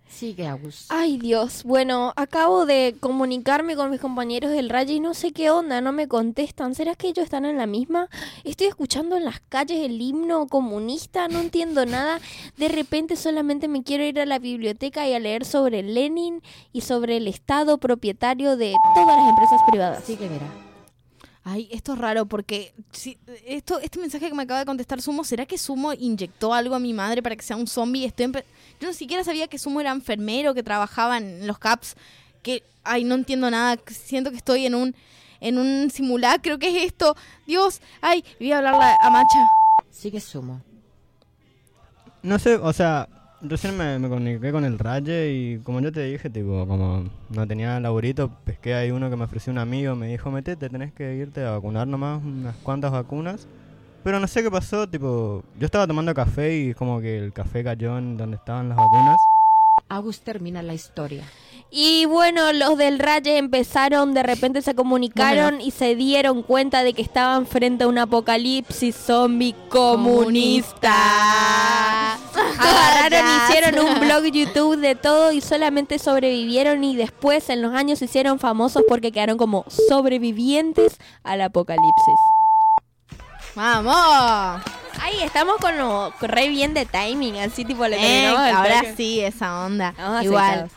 Sigue, 0.09 0.47
Agus. 0.47 0.87
Ay 0.89 1.19
Dios, 1.19 1.65
bueno, 1.65 2.13
acabo 2.17 2.67
de 2.67 2.97
comunicarme 2.99 3.77
con 3.77 3.91
mis 3.91 4.01
compañeros 4.01 4.51
del 4.51 4.71
Raye 4.71 4.95
y 4.95 5.01
no 5.01 5.15
sé 5.15 5.33
qué 5.33 5.51
onda, 5.51 5.81
no 5.81 5.93
me 5.93 6.09
contestan. 6.09 6.75
¿Será 6.75 6.95
que 6.95 7.09
ellos 7.09 7.25
están 7.25 7.45
en 7.45 7.59
la 7.59 7.67
misma? 7.67 8.09
Estoy 8.43 8.69
escuchando 8.69 9.17
en 9.17 9.25
las 9.25 9.41
calles 9.41 9.79
el 9.85 10.01
himno 10.01 10.47
comunista, 10.47 11.29
no 11.29 11.41
entiendo 11.41 11.85
nada. 11.87 12.21
De 12.57 12.69
repente 12.69 13.17
solamente 13.17 13.69
me 13.69 13.83
quiero 13.83 14.05
ir 14.05 14.19
a 14.19 14.27
la 14.27 14.39
biblioteca 14.39 15.07
y 15.07 15.15
a 15.15 15.21
leer 15.21 15.45
sobre 15.45 15.83
Lenin 15.83 16.43
y 16.73 16.81
sobre 16.81 17.19
el 17.19 17.29
Estado 17.29 17.79
propietario 17.79 18.57
de 18.57 18.75
todas 18.95 19.17
las 19.19 19.29
empresas 19.29 19.61
privadas. 19.69 20.05
Sigue, 20.05 20.29
Vera. 20.29 20.68
Ay, 21.51 21.69
esto 21.73 21.95
es 21.95 21.99
raro 21.99 22.27
porque 22.27 22.75
si, 22.93 23.17
esto, 23.47 23.79
este 23.79 23.99
mensaje 23.99 24.29
que 24.29 24.35
me 24.35 24.43
acaba 24.43 24.61
de 24.61 24.67
contestar 24.67 25.01
Sumo, 25.01 25.25
¿será 25.25 25.47
que 25.47 25.57
Sumo 25.57 25.93
inyectó 25.95 26.53
algo 26.53 26.75
a 26.75 26.79
mi 26.79 26.93
madre 26.93 27.23
para 27.23 27.37
que 27.37 27.43
sea 27.43 27.57
un 27.57 27.67
zombie? 27.67 28.05
Estoy 28.05 28.27
empe- 28.27 28.45
Yo 28.81 28.89
no 28.89 28.93
siquiera 28.95 29.25
sabía 29.25 29.49
que 29.49 29.59
Sumo 29.59 29.81
era 29.81 29.91
enfermero, 29.93 30.53
que 30.55 30.63
trabajaba 30.63 31.17
en 31.17 31.47
los 31.47 31.59
CAPS, 31.59 31.97
que, 32.43 32.63
ay, 32.85 33.05
no 33.05 33.15
entiendo 33.15 33.51
nada, 33.51 33.79
siento 33.87 34.31
que 34.31 34.37
estoy 34.37 34.67
en 34.67 34.75
un, 34.75 34.95
en 35.41 35.59
un 35.59 35.91
simulacro, 35.91 36.59
¿qué 36.59 36.69
es 36.77 36.85
esto? 36.87 37.17
Dios, 37.47 37.81
ay, 38.03 38.23
voy 38.39 38.53
a 38.53 38.59
hablarle 38.59 38.85
a 39.01 39.11
Macha. 39.11 39.49
Sigue 39.91 40.21
sumo. 40.21 40.61
No 42.23 42.39
sé, 42.39 42.57
o 42.57 42.73
sea, 42.73 43.09
recién 43.43 43.77
me, 43.77 43.99
me 43.99 44.09
comuniqué 44.09 44.53
con 44.53 44.65
el 44.65 44.79
raye 44.79 45.33
y 45.33 45.59
como 45.59 45.81
yo 45.81 45.93
te 45.93 46.05
dije, 46.05 46.31
tipo, 46.31 46.67
como 46.67 47.05
no 47.31 47.47
tenía 47.47 47.79
laburito, 47.81 48.31
pesqué 48.45 48.75
ahí 48.75 48.91
uno 48.91 49.11
que 49.11 49.17
me 49.17 49.25
ofreció 49.25 49.53
un 49.53 49.59
amigo, 49.59 49.95
me 49.95 50.09
dijo, 50.09 50.31
metete, 50.31 50.69
tenés 50.69 50.93
que 50.93 51.15
irte 51.17 51.45
a 51.45 51.53
vacunar 51.53 51.87
nomás, 51.87 52.23
unas 52.23 52.57
cuantas 52.57 52.93
vacunas. 52.93 53.47
Pero 54.05 54.21
no 54.21 54.27
sé 54.27 54.43
qué 54.43 54.51
pasó, 54.51 54.89
tipo, 54.89 55.43
yo 55.59 55.67
estaba 55.67 55.87
tomando 55.87 56.15
café 56.15 56.57
y 56.57 56.75
como 56.75 57.01
que 57.01 57.19
el 57.19 57.33
café 57.33 57.65
cayó 57.65 57.99
en 57.99 58.17
donde 58.17 58.37
estaban 58.37 58.69
las 58.69 58.79
vacunas. 58.79 59.19
Agus 59.89 60.21
termina 60.21 60.63
la 60.63 60.75
historia. 60.75 61.25
Y 61.71 62.07
bueno, 62.07 62.53
los 62.55 62.79
del 62.79 62.99
Raye 62.99 63.37
empezaron, 63.37 64.15
de 64.15 64.23
repente 64.23 64.63
se 64.63 64.75
comunicaron 64.75 65.61
y 65.61 65.71
se 65.71 65.97
dieron 65.97 66.43
cuenta 66.43 66.83
de 66.83 66.95
que 66.95 67.03
estaban 67.03 67.47
frente 67.47 67.85
a 67.85 67.89
un 67.89 67.99
apocalipsis 67.99 68.97
zombie 68.97 69.55
comunista. 69.69 70.95
Agarraron, 72.59 73.27
hicieron 73.45 73.87
un 73.87 74.01
blog 74.01 74.25
YouTube 74.25 74.79
de 74.79 74.95
todo 74.95 75.31
y 75.33 75.43
solamente 75.43 75.99
sobrevivieron 75.99 76.83
y 76.85 76.97
después 76.97 77.51
en 77.51 77.61
los 77.61 77.75
años 77.75 77.99
se 77.99 78.07
hicieron 78.07 78.39
famosos 78.39 78.83
porque 78.89 79.13
quedaron 79.13 79.37
como 79.37 79.67
sobrevivientes 79.89 80.97
al 81.23 81.43
apocalipsis. 81.43 82.15
¡Vamos! 83.55 84.63
Ahí 85.03 85.21
estamos 85.23 85.57
con 85.59 85.77
lo 85.77 86.13
re 86.21 86.49
bien 86.49 86.73
de 86.73 86.87
timing, 86.87 87.37
así 87.39 87.65
tipo 87.65 87.87
le 87.87 87.97
Eh, 87.99 88.29
ahora 88.29 88.83
sí, 88.97 89.21
esa 89.21 89.67
onda. 89.67 89.95
Vamos 89.99 90.25
Igual. 90.25 90.71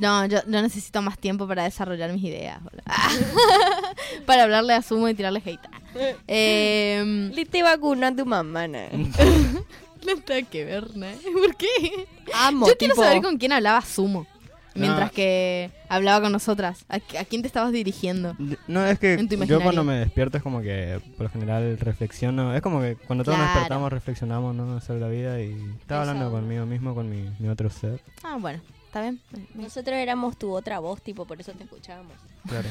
No, 0.00 0.26
yo, 0.26 0.38
yo 0.46 0.62
necesito 0.62 1.02
más 1.02 1.18
tiempo 1.18 1.46
para 1.46 1.64
desarrollar 1.64 2.12
mis 2.12 2.24
ideas. 2.24 2.62
boludo. 2.62 2.82
para 4.26 4.44
hablarle 4.44 4.74
a 4.74 4.82
Sumo 4.82 5.08
y 5.08 5.14
tirarle 5.14 5.42
hate. 5.44 5.60
Eh, 6.28 7.30
Le 7.34 7.44
te 7.46 7.62
vacunó 7.62 8.06
a 8.06 8.14
tu 8.14 8.24
mamá, 8.24 8.68
¿no? 8.68 8.78
no 8.92 10.16
tengo 10.24 10.48
que 10.48 10.64
ver, 10.64 10.96
¿no? 10.96 11.06
¿Por 11.40 11.56
qué? 11.56 12.06
Amo, 12.34 12.66
Yo 12.68 12.76
quiero 12.76 12.94
tipo- 12.94 13.04
saber 13.04 13.22
con 13.22 13.36
quién 13.38 13.52
hablaba 13.52 13.80
Sumo. 13.82 14.26
Mientras 14.72 15.10
Ah. 15.10 15.12
que 15.12 15.72
hablaba 15.88 16.22
con 16.22 16.30
nosotras. 16.30 16.84
¿A, 16.88 16.96
a 17.18 17.24
quién 17.24 17.42
te 17.42 17.48
estabas 17.48 17.72
dirigiendo? 17.72 18.36
No, 18.68 18.86
es 18.86 19.00
que 19.00 19.18
yo 19.48 19.60
cuando 19.60 19.82
me 19.82 19.94
despierto 19.98 20.36
es 20.36 20.44
como 20.44 20.62
que 20.62 21.00
por 21.16 21.24
lo 21.24 21.30
general 21.30 21.76
reflexiono. 21.80 22.54
Es 22.54 22.62
como 22.62 22.80
que 22.80 22.94
cuando 22.94 23.24
todos 23.24 23.36
nos 23.36 23.48
despertamos 23.48 23.92
reflexionamos 23.92 24.54
¿no? 24.54 24.80
sobre 24.80 25.00
la 25.00 25.08
vida 25.08 25.40
y 25.42 25.60
estaba 25.80 26.02
hablando 26.02 26.30
conmigo 26.30 26.66
mismo, 26.66 26.94
con 26.94 27.10
mi, 27.10 27.28
mi 27.40 27.48
otro 27.48 27.68
ser. 27.68 28.00
Ah, 28.22 28.36
bueno, 28.40 28.60
está 28.90 29.02
bien. 29.02 29.20
Nosotros 29.54 29.96
éramos 29.96 30.36
tu 30.36 30.52
otra 30.52 30.80
voz, 30.80 31.00
tipo, 31.00 31.24
por 31.24 31.40
eso 31.40 31.52
te 31.52 31.62
escuchábamos. 31.62 32.12
Claro. 32.48 32.68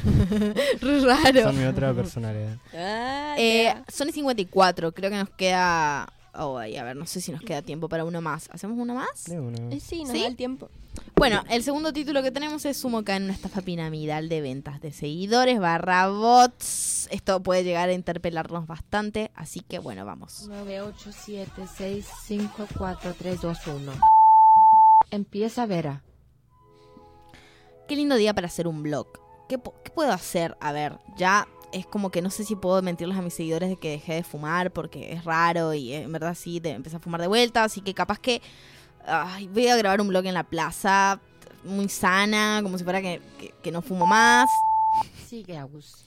Raro. 1.07 1.43
Son 1.43 1.57
mi 1.57 1.63
otra 1.63 1.93
personalidad. 1.93 2.57
Ah, 2.73 3.35
Eh, 3.37 3.73
Sony 3.87 4.11
54, 4.11 4.91
creo 4.91 5.09
que 5.09 5.15
nos 5.17 5.29
queda. 5.29 6.11
Oh, 6.35 6.57
ay, 6.57 6.75
a 6.75 6.83
ver, 6.83 6.95
no 6.97 7.05
sé 7.05 7.21
si 7.21 7.31
nos 7.31 7.41
queda 7.41 7.61
tiempo 7.61 7.87
para 7.87 8.03
uno 8.03 8.19
más. 8.21 8.49
¿Hacemos 8.51 8.77
uno 8.77 8.93
más? 8.93 9.25
De. 9.25 9.37
Eh, 9.75 9.79
sí, 9.79 10.03
nos 10.03 10.11
¿Sí? 10.11 10.21
da 10.21 10.27
el 10.27 10.35
tiempo. 10.35 10.69
Bueno, 11.15 11.43
el 11.49 11.63
segundo 11.63 11.93
título 11.93 12.21
que 12.21 12.31
tenemos 12.31 12.65
es 12.65 12.75
Sumo 12.77 13.03
cae 13.05 13.17
en 13.17 13.23
una 13.23 13.33
estafa 13.33 13.61
piramidal 13.61 14.27
de 14.27 14.41
ventas 14.41 14.81
de 14.81 14.91
seguidores 14.91 15.59
barra 15.59 16.09
bots. 16.09 17.07
Esto 17.11 17.41
puede 17.41 17.63
llegar 17.63 17.87
a 17.89 17.93
interpelarnos 17.93 18.67
bastante, 18.67 19.31
así 19.35 19.61
que 19.61 19.79
bueno, 19.79 20.05
vamos. 20.05 20.45
9, 20.49 20.81
8, 20.81 21.11
7, 21.13 21.51
6, 21.77 22.05
5, 22.27 22.67
4, 22.77 23.15
3, 23.17 23.41
2, 23.41 23.57
1. 23.67 23.91
Empieza 25.11 25.65
Vera. 25.65 26.01
Qué 27.89 27.95
lindo 27.95 28.15
día 28.15 28.35
para 28.35 28.45
hacer 28.47 28.67
un 28.67 28.83
blog. 28.83 29.07
¿Qué, 29.49 29.57
puedo 29.57 30.11
hacer? 30.11 30.55
A 30.61 30.71
ver, 30.71 30.99
ya 31.17 31.47
es 31.73 31.87
como 31.87 32.11
que 32.11 32.21
no 32.21 32.29
sé 32.29 32.43
si 32.45 32.55
puedo 32.55 32.79
mentirles 32.83 33.17
a 33.17 33.23
mis 33.23 33.33
seguidores 33.33 33.67
de 33.69 33.77
que 33.77 33.89
dejé 33.89 34.13
de 34.13 34.23
fumar 34.23 34.71
porque 34.71 35.11
es 35.11 35.25
raro 35.25 35.73
y 35.73 35.93
eh, 35.93 36.03
en 36.03 36.11
verdad 36.11 36.35
sí, 36.35 36.61
te 36.61 36.69
empecé 36.69 36.97
a 36.97 36.99
fumar 36.99 37.19
de 37.19 37.27
vuelta, 37.27 37.63
así 37.63 37.81
que 37.81 37.95
capaz 37.95 38.19
que 38.19 38.43
ay, 39.07 39.47
voy 39.47 39.67
a 39.69 39.75
grabar 39.75 40.01
un 40.01 40.07
blog 40.07 40.25
en 40.27 40.35
la 40.35 40.43
plaza, 40.43 41.19
muy 41.63 41.89
sana, 41.89 42.59
como 42.61 42.77
si 42.77 42.83
fuera 42.83 43.01
que, 43.01 43.21
que- 43.39 43.53
que 43.63 43.71
no 43.71 43.81
fumo 43.81 44.05
más. 44.05 44.47
Sigue 45.27 45.57
Agus. 45.57 46.05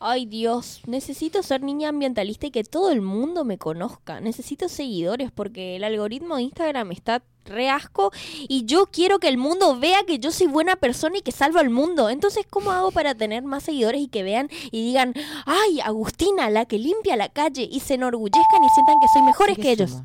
Ay 0.00 0.26
Dios, 0.26 0.80
necesito 0.86 1.44
ser 1.44 1.62
niña 1.62 1.90
ambientalista 1.90 2.48
y 2.48 2.50
que 2.50 2.64
todo 2.64 2.90
el 2.90 3.00
mundo 3.00 3.44
me 3.44 3.58
conozca. 3.58 4.20
Necesito 4.20 4.68
seguidores 4.68 5.30
porque 5.30 5.76
el 5.76 5.84
algoritmo 5.84 6.34
de 6.36 6.42
Instagram 6.42 6.90
está 6.90 7.22
re 7.44 7.70
asco 7.70 8.12
y 8.48 8.64
yo 8.64 8.86
quiero 8.86 9.18
que 9.18 9.28
el 9.28 9.38
mundo 9.38 9.78
vea 9.78 10.04
que 10.06 10.18
yo 10.18 10.30
soy 10.30 10.46
buena 10.46 10.76
persona 10.76 11.18
y 11.18 11.22
que 11.22 11.32
salvo 11.32 11.58
al 11.58 11.70
mundo. 11.70 12.08
Entonces, 12.08 12.46
¿cómo 12.48 12.70
hago 12.70 12.90
para 12.90 13.14
tener 13.14 13.42
más 13.42 13.64
seguidores 13.64 14.00
y 14.00 14.08
que 14.08 14.22
vean 14.22 14.48
y 14.70 14.84
digan, 14.84 15.14
ay, 15.46 15.80
Agustina, 15.80 16.50
la 16.50 16.66
que 16.66 16.78
limpia 16.78 17.16
la 17.16 17.28
calle 17.28 17.68
y 17.70 17.80
se 17.80 17.94
enorgullezcan 17.94 18.64
y 18.64 18.68
sientan 18.70 18.96
que 19.00 19.08
soy 19.12 19.22
mejores 19.22 19.56
que 19.56 19.72
ellos? 19.72 20.02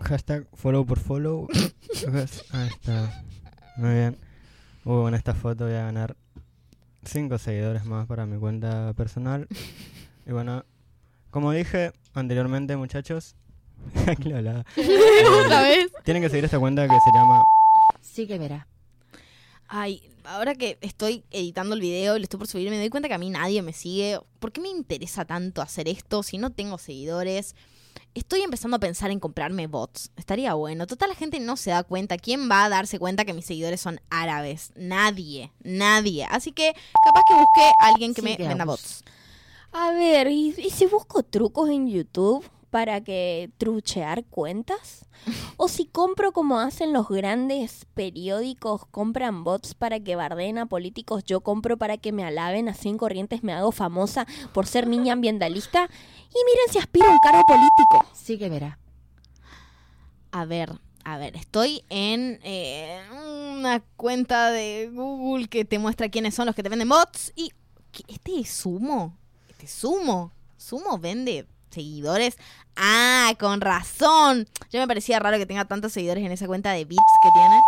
Hashtag 0.00 0.46
follow 0.54 0.84
por 0.84 0.98
follow. 0.98 1.48
Ahí 2.52 2.68
está. 2.68 3.24
Muy 3.76 3.90
bien. 3.90 4.18
Uh, 4.84 5.08
en 5.08 5.14
esta 5.14 5.34
foto 5.34 5.64
voy 5.64 5.74
a 5.74 5.84
ganar 5.84 6.16
5 7.04 7.38
seguidores 7.38 7.84
más 7.86 8.06
para 8.06 8.26
mi 8.26 8.38
cuenta 8.38 8.92
personal. 8.94 9.48
Y 10.26 10.32
bueno, 10.32 10.64
como 11.30 11.52
dije 11.52 11.92
anteriormente, 12.14 12.76
muchachos, 12.76 13.36
aquí 14.06 14.28
lo 14.28 14.36
hablaba. 14.36 14.64
¿Otra 15.44 15.62
vez? 15.62 15.92
Tienen 16.04 16.22
que 16.22 16.28
seguir 16.28 16.44
esta 16.44 16.58
cuenta 16.58 16.82
que 16.86 16.94
se 17.00 17.12
llama 17.12 17.42
Sigue 18.00 18.38
Vera. 18.38 18.66
Ay, 19.68 20.02
ahora 20.24 20.54
que 20.54 20.78
estoy 20.80 21.24
editando 21.30 21.74
el 21.74 21.80
video 21.80 22.16
y 22.16 22.20
lo 22.20 22.24
estoy 22.24 22.38
por 22.38 22.46
subir, 22.46 22.70
me 22.70 22.78
doy 22.78 22.88
cuenta 22.88 23.08
que 23.08 23.14
a 23.14 23.18
mí 23.18 23.30
nadie 23.30 23.62
me 23.62 23.72
sigue. 23.72 24.20
¿Por 24.38 24.52
qué 24.52 24.60
me 24.60 24.68
interesa 24.68 25.24
tanto 25.24 25.60
hacer 25.60 25.88
esto 25.88 26.22
si 26.22 26.38
no 26.38 26.50
tengo 26.50 26.78
seguidores? 26.78 27.56
Estoy 28.14 28.42
empezando 28.42 28.76
a 28.76 28.80
pensar 28.80 29.10
en 29.10 29.20
comprarme 29.20 29.66
bots. 29.66 30.10
Estaría 30.16 30.54
bueno. 30.54 30.86
Total, 30.86 31.08
la 31.08 31.14
gente 31.14 31.40
no 31.40 31.56
se 31.56 31.70
da 31.70 31.82
cuenta. 31.82 32.16
¿Quién 32.16 32.50
va 32.50 32.64
a 32.64 32.68
darse 32.68 32.98
cuenta 32.98 33.24
que 33.24 33.34
mis 33.34 33.44
seguidores 33.44 33.80
son 33.80 34.00
árabes? 34.08 34.72
Nadie. 34.74 35.52
Nadie. 35.62 36.26
Así 36.30 36.52
que 36.52 36.72
capaz 37.04 37.22
que 37.28 37.34
busque 37.34 37.70
a 37.80 37.88
alguien 37.88 38.14
que 38.14 38.22
me 38.22 38.36
venda 38.36 38.64
bots. 38.64 39.02
A 39.72 39.90
ver, 39.90 40.28
¿y, 40.28 40.54
y 40.56 40.70
si 40.70 40.86
busco 40.86 41.22
trucos 41.22 41.68
en 41.68 41.88
YouTube 41.88 42.44
para 42.76 43.00
que 43.00 43.50
truchear 43.56 44.26
cuentas? 44.26 45.06
¿O 45.56 45.66
si 45.66 45.86
compro 45.86 46.32
como 46.32 46.60
hacen 46.60 46.92
los 46.92 47.08
grandes 47.08 47.86
periódicos, 47.94 48.84
compran 48.90 49.44
bots 49.44 49.72
para 49.72 49.98
que 49.98 50.14
barden 50.14 50.58
a 50.58 50.66
políticos, 50.66 51.24
yo 51.24 51.40
compro 51.40 51.78
para 51.78 51.96
que 51.96 52.12
me 52.12 52.22
alaben, 52.22 52.68
así 52.68 52.90
en 52.90 52.98
Corrientes 52.98 53.42
me 53.42 53.54
hago 53.54 53.72
famosa 53.72 54.26
por 54.52 54.66
ser 54.66 54.88
niña 54.88 55.14
ambientalista? 55.14 55.84
Y 55.84 56.38
miren 56.44 56.70
si 56.70 56.78
aspiro 56.78 57.06
a 57.06 57.12
un 57.12 57.18
cargo 57.20 57.44
político. 57.46 58.04
Sigue 58.12 58.50
Vera. 58.50 58.78
A 60.30 60.44
ver, 60.44 60.78
a 61.02 61.16
ver, 61.16 61.34
estoy 61.34 61.82
en 61.88 62.40
eh, 62.42 63.00
una 63.56 63.80
cuenta 63.96 64.50
de 64.50 64.90
Google 64.92 65.48
que 65.48 65.64
te 65.64 65.78
muestra 65.78 66.10
quiénes 66.10 66.34
son 66.34 66.44
los 66.44 66.54
que 66.54 66.62
te 66.62 66.68
venden 66.68 66.90
bots. 66.90 67.32
Y 67.36 67.52
este 68.06 68.38
es 68.38 68.50
Sumo. 68.50 69.16
Este 69.48 69.64
es 69.64 69.72
Sumo. 69.72 70.30
Sumo 70.58 70.98
vende 70.98 71.46
seguidores. 71.76 72.36
Ah, 72.76 73.32
con 73.38 73.60
razón. 73.60 74.46
Ya 74.70 74.80
me 74.80 74.88
parecía 74.88 75.18
raro 75.18 75.38
que 75.38 75.46
tenga 75.46 75.64
tantos 75.64 75.92
seguidores 75.92 76.24
en 76.24 76.32
esa 76.32 76.46
cuenta 76.46 76.72
de 76.72 76.84
bits 76.84 77.02
que 77.22 77.30
tiene. 77.32 77.60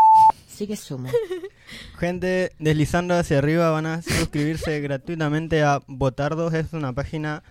Sigue 0.49 0.77
Sumo. 0.77 1.09
gente 1.99 2.53
deslizando 2.59 3.15
hacia 3.15 3.39
arriba. 3.39 3.71
Van 3.71 3.87
a 3.87 4.03
suscribirse 4.03 4.81
gratuitamente 4.87 5.63
a 5.63 5.81
Botardos. 5.87 6.53
Es 6.55 6.73
una 6.73 6.93
página 6.93 7.43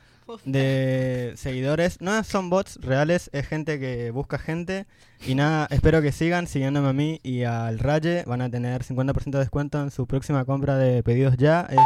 de 0.46 1.34
seguidores. 1.38 2.02
No 2.02 2.22
son 2.24 2.50
bots 2.50 2.78
reales, 2.82 3.30
es 3.34 3.48
gente 3.48 3.80
que 3.80 4.12
busca 4.12 4.38
gente. 4.38 4.86
Y 5.26 5.36
nada, 5.36 5.68
espero 5.72 6.02
que 6.02 6.12
sigan 6.12 6.48
siguiéndome 6.48 6.90
a 6.90 6.94
mí 6.94 7.20
y 7.24 7.44
al 7.44 7.80
Raye. 7.80 8.24
Van 8.28 8.42
a 8.42 8.50
tener 8.50 8.84
50% 8.84 9.32
de 9.32 9.40
descuento 9.40 9.82
en 9.82 9.92
su 9.92 10.06
próxima 10.06 10.46
compra 10.46 10.78
de 10.78 11.02
pedidos 11.02 11.38
ya. 11.38 11.68
Es 11.70 11.80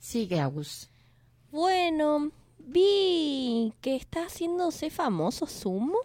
Sigue 0.00 0.40
Agus. 0.40 0.88
Bueno, 1.50 2.30
vi 2.68 3.72
que 3.80 3.96
está 3.96 4.24
haciéndose 4.26 4.90
famoso 4.90 5.46
Sumo. 5.46 5.98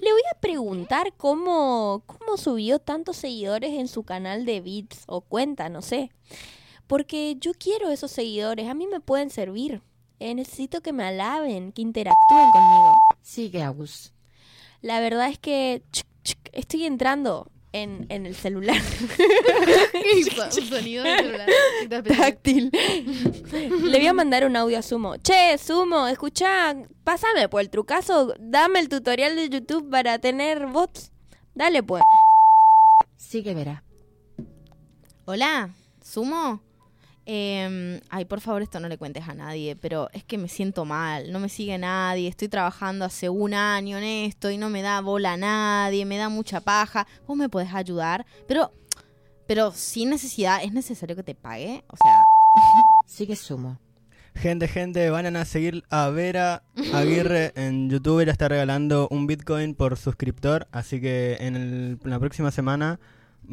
Le 0.00 0.10
voy 0.12 0.22
a 0.34 0.40
preguntar 0.40 1.12
cómo, 1.16 2.02
cómo 2.06 2.36
subió 2.36 2.78
tantos 2.78 3.18
seguidores 3.18 3.72
en 3.78 3.88
su 3.88 4.02
canal 4.02 4.46
de 4.46 4.60
Beats 4.60 5.04
o 5.06 5.20
cuenta, 5.20 5.68
no 5.68 5.82
sé. 5.82 6.10
Porque 6.86 7.36
yo 7.38 7.52
quiero 7.52 7.90
esos 7.90 8.10
seguidores, 8.10 8.68
a 8.68 8.74
mí 8.74 8.86
me 8.86 9.00
pueden 9.00 9.30
servir. 9.30 9.82
Eh, 10.18 10.34
necesito 10.34 10.80
que 10.80 10.92
me 10.92 11.04
alaben, 11.04 11.72
que 11.72 11.82
interactúen 11.82 12.50
conmigo. 12.52 12.94
Sigue 13.20 13.62
Agus. 13.62 14.12
La 14.80 15.00
verdad 15.00 15.28
es 15.28 15.38
que 15.38 15.82
chuc, 15.92 16.06
chuc, 16.22 16.38
estoy 16.52 16.86
entrando 16.86 17.51
en, 17.72 18.06
en 18.08 18.26
el 18.26 18.34
celular 18.34 18.76
sonido 20.68 21.04
de 21.04 21.16
celular. 21.16 21.48
táctil. 22.16 22.70
Le 23.82 23.98
voy 23.98 24.06
a 24.06 24.12
mandar 24.12 24.44
un 24.44 24.56
audio 24.56 24.78
a 24.78 24.82
Sumo. 24.82 25.16
Che, 25.16 25.56
Sumo, 25.58 26.06
escucha, 26.06 26.74
pásame 27.04 27.48
por 27.48 27.60
el 27.60 27.70
trucazo, 27.70 28.34
dame 28.38 28.80
el 28.80 28.88
tutorial 28.88 29.36
de 29.36 29.48
YouTube 29.48 29.90
para 29.90 30.18
tener 30.18 30.66
bots. 30.66 31.12
Dale 31.54 31.82
pues. 31.82 32.02
Sigue 33.16 33.54
Vera. 33.54 33.84
Hola, 35.24 35.70
Sumo. 36.02 36.62
Em, 37.24 38.00
ay, 38.10 38.24
por 38.24 38.40
favor, 38.40 38.62
esto 38.62 38.80
no 38.80 38.88
le 38.88 38.98
cuentes 38.98 39.28
a 39.28 39.34
nadie, 39.34 39.76
pero 39.76 40.08
es 40.12 40.24
que 40.24 40.38
me 40.38 40.48
siento 40.48 40.84
mal, 40.84 41.30
no 41.30 41.38
me 41.38 41.48
sigue 41.48 41.78
nadie, 41.78 42.28
estoy 42.28 42.48
trabajando 42.48 43.04
hace 43.04 43.28
un 43.28 43.54
año 43.54 43.98
en 43.98 44.04
esto 44.04 44.50
y 44.50 44.56
no 44.58 44.68
me 44.70 44.82
da 44.82 45.00
bola 45.00 45.34
a 45.34 45.36
nadie, 45.36 46.04
me 46.04 46.16
da 46.18 46.28
mucha 46.28 46.60
paja. 46.60 47.06
¿Vos 47.26 47.36
me 47.36 47.48
podés 47.48 47.72
ayudar? 47.74 48.26
Pero, 48.48 48.72
pero 49.46 49.70
sin 49.72 50.10
necesidad, 50.10 50.64
¿es 50.64 50.72
necesario 50.72 51.14
que 51.14 51.22
te 51.22 51.34
pague? 51.36 51.84
O 51.88 51.96
sea, 51.96 52.12
Sigue 53.06 53.36
Sumo. 53.36 53.78
Gente, 54.34 54.66
gente, 54.66 55.10
van 55.10 55.36
a 55.36 55.44
seguir 55.44 55.84
a 55.90 56.08
Vera 56.08 56.62
Aguirre 56.94 57.52
en 57.54 57.90
YouTube. 57.90 58.20
Ella 58.20 58.32
está 58.32 58.48
regalando 58.48 59.06
un 59.10 59.26
Bitcoin 59.26 59.74
por 59.74 59.98
suscriptor. 59.98 60.66
Así 60.72 61.00
que 61.02 61.36
en, 61.40 61.54
el- 61.54 61.98
en 62.02 62.10
la 62.10 62.18
próxima 62.18 62.50
semana 62.50 62.98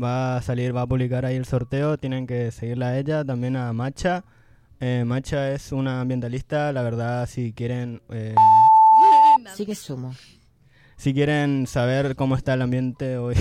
va 0.01 0.37
a 0.37 0.41
salir, 0.41 0.75
va 0.75 0.81
a 0.83 0.87
publicar 0.87 1.25
ahí 1.25 1.35
el 1.35 1.45
sorteo. 1.45 1.97
Tienen 1.97 2.27
que 2.27 2.51
seguirla 2.51 2.89
a 2.89 2.97
ella, 2.97 3.23
también 3.23 3.55
a 3.55 3.71
Macha. 3.73 4.23
Eh, 4.79 5.03
Macha 5.05 5.51
es 5.51 5.71
una 5.71 6.01
ambientalista. 6.01 6.71
La 6.73 6.81
verdad, 6.83 7.27
si 7.27 7.53
quieren, 7.53 8.01
eh, 8.09 8.35
Sigue 9.55 9.75
Sumo. 9.75 10.13
si 10.97 11.13
quieren 11.13 11.65
saber 11.67 12.15
cómo 12.15 12.35
está 12.35 12.53
el 12.53 12.61
ambiente 12.61 13.17
hoy, 13.17 13.35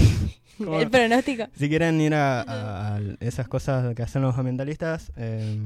cómo- 0.58 0.78
El 0.80 0.90
pronóstico. 0.90 1.44
si 1.56 1.68
quieren 1.68 2.00
ir 2.00 2.14
a, 2.14 2.40
a- 2.42 2.96
a 2.96 3.00
esas 3.20 3.48
cosas 3.48 3.94
que 3.94 4.02
hacen 4.02 4.22
los 4.22 4.36
ambientalistas, 4.38 5.12
eh, 5.16 5.56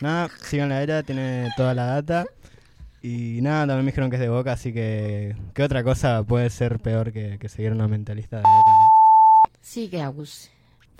nada, 0.00 0.28
síganla 0.42 0.76
a 0.76 0.82
ella, 0.82 1.02
tiene 1.02 1.48
toda 1.56 1.74
la 1.74 1.86
data. 1.86 2.24
Y 3.02 3.40
nada, 3.42 3.66
también 3.66 3.84
me 3.84 3.90
dijeron 3.90 4.10
que 4.10 4.16
es 4.16 4.20
de 4.22 4.28
Boca, 4.28 4.52
así 4.52 4.72
que 4.72 5.34
¿qué 5.54 5.62
otra 5.64 5.82
cosa 5.82 6.22
puede 6.22 6.48
ser 6.50 6.78
peor 6.78 7.12
que, 7.12 7.36
que 7.38 7.48
seguir 7.48 7.72
una 7.72 7.84
ambientalista 7.84 8.36
de 8.36 8.42
Boca? 8.42 8.52
no? 8.70 8.91
Sigue 9.62 10.02
Agus. 10.02 10.50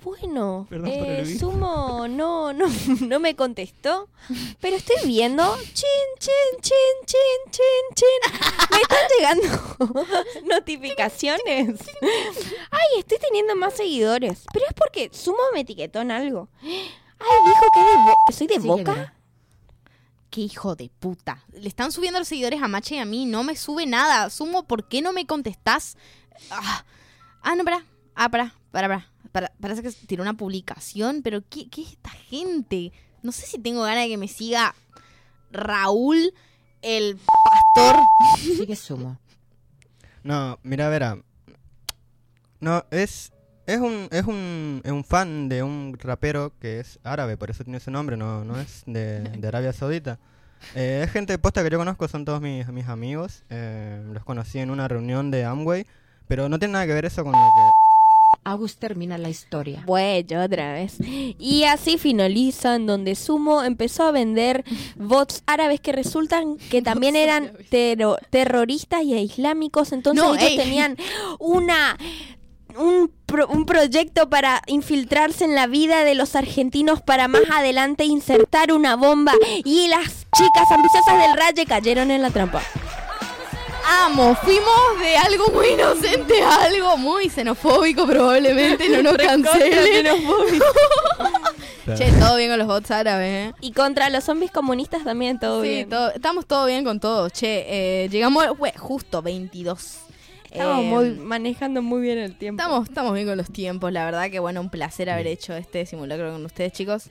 Bueno, 0.03 0.67
eh. 0.71 1.37
Sumo 1.39 2.07
no, 2.09 2.51
no, 2.51 2.65
no 3.07 3.19
me 3.19 3.35
contestó, 3.35 4.09
pero 4.59 4.75
estoy 4.75 4.97
viendo. 5.05 5.55
Chin, 5.73 5.85
chin, 6.19 6.61
chin, 6.61 7.05
chin, 7.05 7.51
chin, 7.51 7.95
chin. 7.95 8.41
Me 8.69 8.81
están 8.81 9.07
llegando 9.17 10.13
notificaciones. 10.55 11.79
Ay, 12.71 12.99
estoy 12.99 13.17
teniendo 13.19 13.55
más 13.55 13.75
seguidores. 13.75 14.43
Pero 14.51 14.65
es 14.67 14.73
porque 14.73 15.09
Sumo 15.13 15.39
me 15.53 15.61
etiquetó 15.61 16.01
en 16.01 16.11
algo. 16.11 16.49
Ay, 16.61 17.37
dijo 17.45 17.65
que, 17.73 17.79
de 17.79 18.13
que 18.27 18.33
soy 18.33 18.47
de 18.47 18.59
boca. 18.59 19.13
Qué 20.29 20.41
hijo 20.41 20.75
de 20.75 20.89
puta. 20.99 21.45
Le 21.53 21.69
están 21.69 21.93
subiendo 21.93 22.19
los 22.19 22.27
seguidores 22.27 22.61
a 22.61 22.67
Macha 22.67 22.95
y 22.95 22.99
a 22.99 23.05
mí, 23.05 23.25
no 23.25 23.43
me 23.43 23.55
sube 23.55 23.85
nada. 23.85 24.29
Sumo, 24.29 24.63
¿por 24.63 24.87
qué 24.89 25.01
no 25.01 25.13
me 25.13 25.25
contestás? 25.25 25.95
Ah, 26.49 26.83
ah, 27.41 27.55
no, 27.55 27.63
para. 27.63 27.85
Ah, 28.15 28.29
para, 28.29 28.53
para, 28.71 28.87
para. 28.87 29.07
para 29.31 29.51
parece 29.59 29.81
que 29.83 29.91
tiró 30.07 30.21
una 30.23 30.33
publicación, 30.35 31.21
pero 31.23 31.41
¿qué, 31.49 31.69
¿qué 31.69 31.81
es 31.81 31.91
esta 31.91 32.09
gente? 32.09 32.91
No 33.21 33.31
sé 33.31 33.45
si 33.45 33.59
tengo 33.59 33.81
ganas 33.83 34.03
de 34.03 34.09
que 34.09 34.17
me 34.17 34.27
siga 34.27 34.75
Raúl, 35.51 36.33
el 36.81 37.17
pastor. 37.75 38.01
Sigue 38.39 38.75
Sumo. 38.75 39.17
No, 40.23 40.59
mira, 40.63 40.89
Vera. 40.89 41.17
No, 42.59 42.85
es 42.91 43.31
Es 43.65 43.79
un, 43.79 44.07
es 44.11 44.25
un, 44.25 44.81
es 44.83 44.91
un 44.91 45.03
fan 45.03 45.47
de 45.49 45.63
un 45.63 45.97
rapero 45.99 46.51
que 46.59 46.79
es 46.81 46.99
árabe, 47.03 47.37
por 47.37 47.49
eso 47.49 47.63
tiene 47.63 47.77
ese 47.77 47.91
nombre, 47.91 48.17
no, 48.17 48.43
no 48.43 48.59
es 48.59 48.83
de, 48.85 49.21
de 49.21 49.47
Arabia 49.47 49.71
Saudita. 49.73 50.19
Eh, 50.75 51.01
es 51.03 51.11
gente 51.11 51.37
posta 51.37 51.63
que 51.63 51.69
yo 51.69 51.77
conozco, 51.77 52.07
son 52.07 52.25
todos 52.25 52.41
mis, 52.41 52.67
mis 52.69 52.87
amigos. 52.87 53.43
eh, 53.49 54.01
los 54.13 54.23
conocí 54.25 54.59
en 54.59 54.69
una 54.69 54.87
reunión 54.87 55.31
de 55.31 55.45
Amway, 55.45 55.85
pero 56.27 56.47
no 56.49 56.59
tiene 56.59 56.73
nada 56.73 56.85
que 56.87 56.93
ver 56.93 57.05
eso 57.05 57.23
con 57.23 57.31
lo 57.31 57.37
que... 57.37 57.82
Agus 58.45 58.77
termina 58.77 59.17
la 59.17 59.29
historia. 59.29 59.83
Bueno, 59.85 60.43
otra 60.43 60.73
vez. 60.73 60.97
Y 61.01 61.63
así 61.63 61.97
finalizan 61.97 62.85
donde 62.85 63.15
Sumo 63.15 63.63
empezó 63.63 64.03
a 64.03 64.11
vender 64.11 64.63
bots 64.95 65.43
árabes 65.45 65.79
que 65.81 65.91
resultan 65.91 66.57
que 66.57 66.81
también 66.81 67.15
eran 67.17 67.53
terroristas 68.29 69.03
y 69.03 69.13
islámicos. 69.15 69.91
Entonces 69.91 70.23
No, 70.23 70.35
ellos 70.35 70.49
ey. 70.49 70.57
tenían 70.57 70.97
una 71.39 71.97
un, 72.75 73.11
pro- 73.27 73.47
un 73.49 73.65
proyecto 73.67 74.29
para 74.31 74.61
infiltrarse 74.65 75.45
en 75.45 75.53
la 75.53 75.67
vida 75.67 76.03
de 76.03 76.15
los 76.15 76.35
argentinos 76.35 77.01
para 77.03 77.27
más 77.27 77.43
adelante 77.53 78.03
insertar 78.05 78.71
una 78.73 78.95
bomba 78.95 79.31
y 79.63 79.87
las 79.89 80.25
chicas 80.35 80.71
ambiciosas 80.71 81.19
del 81.19 81.37
Raye 81.37 81.65
cayeron 81.67 82.09
en 82.09 82.23
la 82.23 82.31
trampa. 82.31 82.63
Amo, 83.85 84.35
fuimos 84.35 84.99
de 85.01 85.17
algo 85.17 85.47
muy 85.53 85.67
inocente 85.69 86.41
a 86.41 86.63
algo 86.63 86.97
muy 86.97 87.29
xenofóbico 87.29 88.05
probablemente, 88.07 88.87
no 88.89 89.03
nos 89.03 89.17
cancelen. 89.17 90.05
che, 91.97 92.11
todo 92.13 92.37
bien 92.37 92.49
con 92.49 92.59
los 92.59 92.67
bots 92.67 92.91
árabes, 92.91 93.49
¿eh? 93.49 93.53
Y 93.61 93.71
contra 93.73 94.09
los 94.09 94.23
zombies 94.23 94.51
comunistas 94.51 95.03
también 95.03 95.37
todo 95.39 95.61
Sí, 95.63 95.69
bien. 95.69 95.89
todo- 95.89 96.11
estamos 96.11 96.45
todo 96.45 96.65
bien 96.65 96.83
con 96.85 96.99
todo. 96.99 97.29
Che, 97.29 97.65
eh, 98.05 98.09
llegamos, 98.09 98.45
justo 98.77 99.21
22. 99.21 99.97
Estamos 100.49 100.79
Eh, 100.79 100.87
muy, 100.87 101.09
manejando 101.11 101.81
muy 101.81 102.01
bien 102.01 102.19
el 102.19 102.37
tiempo. 102.37 102.61
Estamos, 102.61 102.87
estamos 102.87 103.13
bien 103.13 103.27
con 103.27 103.37
los 103.37 103.51
tiempos, 103.51 103.91
la 103.91 104.05
verdad 104.05 104.29
que 104.31 104.39
bueno, 104.39 104.61
un 104.61 104.69
placer 104.69 105.09
haber 105.09 105.27
hecho 105.27 105.53
este 105.55 105.85
simulacro 105.85 106.31
con 106.31 106.45
ustedes, 106.45 106.71
chicos. 106.73 107.09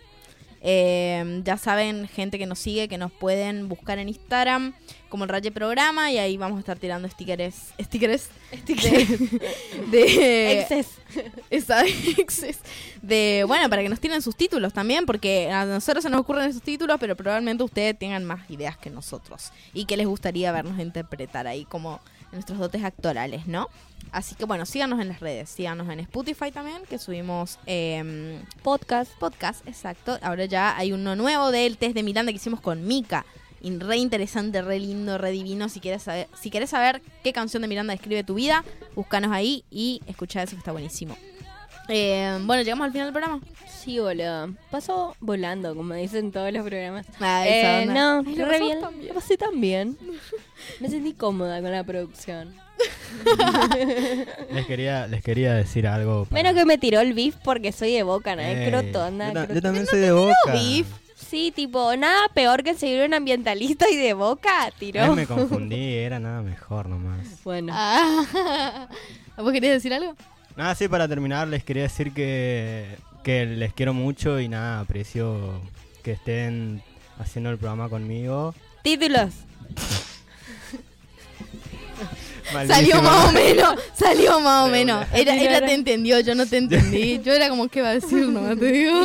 Eh, 0.64 1.42
ya 1.45 1.57
saben, 1.57 2.07
gente 2.07 2.38
que 2.38 2.47
nos 2.47 2.61
sigue, 2.61 2.87
que 2.88 2.97
nos 2.97 3.11
pueden 3.11 3.69
buscar 3.69 3.99
en 3.99 4.09
Instagram 4.09 4.75
como 5.09 5.25
el 5.25 5.31
Raye 5.31 5.50
Programa 5.50 6.11
y 6.12 6.19
ahí 6.19 6.37
vamos 6.37 6.57
a 6.57 6.61
estar 6.61 6.78
tirando 6.78 7.09
stickers, 7.09 7.75
stickers, 7.83 8.28
de, 8.62 9.99
de 9.99 10.61
Exes. 10.61 10.88
esa 11.50 11.85
exes, 12.19 12.61
de 13.02 13.45
bueno 13.47 13.69
para 13.69 13.83
que 13.83 13.88
nos 13.88 14.00
tiren 14.00 14.23
sus 14.23 14.37
títulos 14.37 14.73
también 14.73 15.04
porque 15.04 15.50
a 15.50 15.66
nosotros 15.66 16.02
se 16.02 16.09
nos 16.09 16.21
ocurren 16.21 16.49
esos 16.49 16.62
títulos 16.62 16.97
pero 16.99 17.16
probablemente 17.16 17.62
ustedes 17.62 17.99
tengan 17.99 18.25
más 18.25 18.49
ideas 18.50 18.78
que 18.78 18.88
nosotros 18.88 19.50
y 19.75 19.85
que 19.85 19.97
les 19.97 20.07
gustaría 20.07 20.52
vernos 20.52 20.78
interpretar 20.78 21.47
ahí 21.47 21.64
como 21.66 22.00
nuestros 22.32 22.58
dotes 22.58 22.82
actorales 22.84 23.46
no 23.46 23.68
así 24.10 24.34
que 24.34 24.44
bueno 24.44 24.66
síganos 24.66 25.00
en 25.00 25.08
las 25.08 25.20
redes 25.20 25.50
síganos 25.50 25.88
en 25.88 26.00
Spotify 26.00 26.50
también 26.50 26.82
que 26.88 26.98
subimos 26.98 27.58
em, 27.66 28.42
Podcast. 28.62 29.12
podcast 29.18 29.66
exacto 29.66 30.18
ahora 30.22 30.46
ya 30.46 30.76
hay 30.76 30.92
uno 30.92 31.16
nuevo 31.16 31.50
del 31.50 31.78
test 31.78 31.94
de 31.94 32.02
Miranda 32.02 32.32
que 32.32 32.36
hicimos 32.36 32.60
con 32.60 32.86
Mika 32.86 33.24
y 33.62 33.78
re 33.78 33.96
interesante, 33.96 34.60
re 34.60 34.80
lindo, 34.80 35.18
re 35.18 35.30
divino. 35.30 35.68
Si 35.68 35.78
quieres 35.80 36.02
saber, 36.02 36.28
si 36.34 36.50
quieres 36.50 36.70
saber 36.70 37.00
qué 37.22 37.32
canción 37.32 37.62
de 37.62 37.68
Miranda 37.68 37.92
describe 37.92 38.24
tu 38.24 38.34
vida, 38.34 38.64
búscanos 38.96 39.30
ahí 39.30 39.64
y 39.70 40.02
escucha 40.06 40.42
eso 40.42 40.52
que 40.52 40.58
está 40.58 40.72
buenísimo. 40.72 41.16
Eh, 41.88 42.38
bueno, 42.42 42.62
llegamos 42.62 42.84
al 42.86 42.92
final 42.92 43.06
del 43.08 43.12
programa. 43.12 43.40
Sí, 43.68 43.98
boludo. 43.98 44.54
Pasó 44.70 45.16
volando, 45.20 45.74
como 45.74 45.94
dicen 45.94 46.30
todos 46.30 46.52
los 46.52 46.64
programas. 46.64 47.06
Ah, 47.20 47.44
Eh, 47.46 47.86
no, 47.86 48.22
Ay, 48.26 48.36
lo 48.36 48.46
re 48.46 48.60
bien. 48.60 48.78
Lo 48.80 49.14
pasé 49.14 49.36
tan 49.36 49.60
bien. 49.60 49.98
Me 50.80 50.88
sentí 50.88 51.12
cómoda 51.12 51.60
con 51.60 51.72
la 51.72 51.82
producción. 51.84 52.54
Les 54.52 54.66
quería, 54.66 55.06
les 55.06 55.22
quería 55.22 55.54
decir 55.54 55.86
algo. 55.86 56.24
para- 56.24 56.42
Menos 56.42 56.58
que 56.58 56.64
me 56.66 56.78
tiró 56.78 57.00
el 57.00 57.12
beef 57.12 57.36
porque 57.44 57.70
soy 57.72 57.92
de 57.92 58.02
boca, 58.02 58.34
¿no? 58.36 58.42
Ey, 58.42 58.68
crotona. 58.70 59.28
yo, 59.28 59.34
ta- 59.34 59.40
crotona. 59.46 59.54
yo 59.54 59.62
también 59.62 59.86
soy 59.86 60.00
de 60.00 60.12
boca. 60.12 60.34
beef. 60.52 60.86
Sí, 61.16 61.52
tipo, 61.54 61.94
nada 61.96 62.28
peor 62.34 62.62
que 62.62 62.74
seguir 62.74 63.02
un 63.06 63.14
ambientalista 63.14 63.88
y 63.88 63.96
de 63.96 64.12
boca, 64.14 64.70
tiró. 64.78 65.02
Ay, 65.04 65.10
me 65.10 65.26
confundí, 65.26 65.94
era 65.94 66.18
nada 66.18 66.42
mejor 66.42 66.88
nomás. 66.88 67.42
Bueno. 67.44 67.72
Ah, 67.74 68.88
¿Vos 69.36 69.52
querías 69.52 69.74
decir 69.74 69.94
algo? 69.94 70.14
Nada, 70.56 70.75
sí, 70.75 70.88
para 70.88 71.09
terminar, 71.09 71.49
les 71.49 71.64
quería 71.64 71.85
decir 71.85 72.12
que, 72.12 72.97
que 73.25 73.47
les 73.47 73.73
quiero 73.73 73.94
mucho 73.94 74.38
y 74.40 74.49
nada, 74.49 74.80
aprecio 74.80 75.61
que 76.02 76.12
estén 76.12 76.82
haciendo 77.18 77.50
el 77.50 77.59
programa 77.59 77.88
conmigo. 77.88 78.54
Títulos. 78.82 79.30
Salió 82.66 83.00
más 83.03 83.29
o 83.29 83.33
menos, 83.33 83.79
salió 83.94 84.40
más 84.40 84.68
o 84.68 84.70
menos. 84.70 85.07
Era, 85.14 85.35
ella 85.35 85.64
te 85.64 85.72
entendió, 85.72 86.20
yo 86.20 86.35
no 86.35 86.44
te 86.46 86.59
entendí. 86.59 87.18
Yo 87.24 87.33
era 87.33 87.48
como, 87.48 87.68
¿qué 87.68 87.81
va 87.81 87.90
a 87.90 87.94
decir? 87.94 88.29
No 88.29 88.55
te 88.57 88.66
digo. 88.66 89.00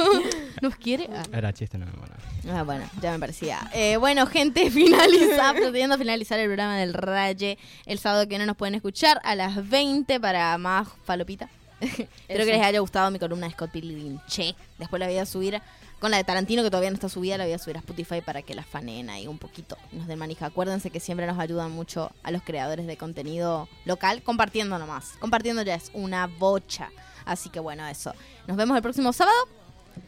¿Nos 0.62 0.76
quiere? 0.76 1.08
Ah. 1.13 1.24
Era 1.32 1.54
chiste, 1.54 1.78
no, 1.78 1.86
bueno. 1.86 2.13
Ah, 2.49 2.63
bueno, 2.63 2.86
ya 3.01 3.12
me 3.12 3.19
parecía. 3.19 3.69
Eh, 3.73 3.97
bueno, 3.97 4.25
gente, 4.27 4.71
finaliza, 4.71 5.53
procediendo 5.55 5.95
a 5.95 5.97
finalizar 5.97 6.39
el 6.39 6.47
programa 6.47 6.77
del 6.77 6.93
Raye 6.93 7.57
el 7.86 7.99
sábado 7.99 8.27
que 8.27 8.38
no 8.38 8.45
nos 8.45 8.55
pueden 8.55 8.75
escuchar 8.75 9.19
a 9.23 9.36
las 9.36 9.67
20 9.69 10.19
para 10.19 10.57
más 10.57 10.88
falopita. 11.05 11.49
Espero 11.79 12.45
que 12.45 12.53
les 12.53 12.63
haya 12.63 12.79
gustado 12.79 13.12
mi 13.12 13.19
columna 13.19 13.47
de 13.47 13.53
Scott 13.53 13.71
Pilgrim. 13.71 14.19
Che, 14.27 14.55
después 14.77 14.99
la 14.99 15.07
voy 15.07 15.17
a 15.17 15.25
subir 15.25 15.62
con 15.99 16.12
la 16.12 16.17
de 16.17 16.23
Tarantino 16.23 16.63
que 16.63 16.69
todavía 16.69 16.89
no 16.89 16.95
está 16.95 17.10
subida, 17.10 17.38
la 17.38 17.45
voy 17.45 17.53
a 17.53 17.60
subir 17.60 17.75
a 17.77 17.79
Spotify 17.79 18.21
para 18.21 18.41
que 18.41 18.53
la 18.53 18.63
fanen 18.63 19.10
ahí 19.10 19.27
un 19.27 19.38
poquito. 19.38 19.77
Nos 19.91 20.07
den 20.07 20.19
manija. 20.19 20.47
Acuérdense 20.47 20.89
que 20.89 20.99
siempre 20.99 21.27
nos 21.27 21.39
ayudan 21.39 21.71
mucho 21.71 22.12
a 22.23 22.31
los 22.31 22.43
creadores 22.43 22.88
de 22.88 22.97
contenido 22.97 23.67
local 23.86 24.21
compartiendo 24.23 24.77
nomás. 24.77 25.13
Compartiendo 25.19 25.62
ya 25.63 25.75
es 25.75 25.91
una 25.93 26.27
bocha. 26.27 26.89
Así 27.25 27.49
que 27.49 27.60
bueno, 27.60 27.86
eso. 27.88 28.13
Nos 28.47 28.57
vemos 28.57 28.75
el 28.75 28.83
próximo 28.83 29.12
sábado. 29.12 29.57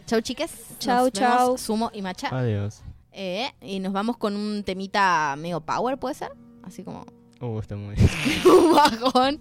Chau, 0.05 0.21
chiques. 0.21 0.51
Chau, 0.79 1.05
Nos 1.05 1.13
vemos, 1.13 1.37
chau. 1.37 1.57
Sumo 1.57 1.91
y 1.93 2.01
Macha. 2.01 2.29
Adiós. 2.29 2.81
Eh, 3.11 3.51
y 3.61 3.79
nos 3.79 3.91
vamos 3.91 4.17
con 4.17 4.35
un 4.35 4.63
temita 4.63 5.35
medio 5.37 5.61
power, 5.61 5.97
¿puede 5.97 6.15
ser? 6.15 6.31
Así 6.63 6.83
como 6.83 7.05
Uh, 7.41 7.59
está 7.59 7.77
muy... 7.77 7.95
un 8.45 8.75
bajón. 8.75 9.39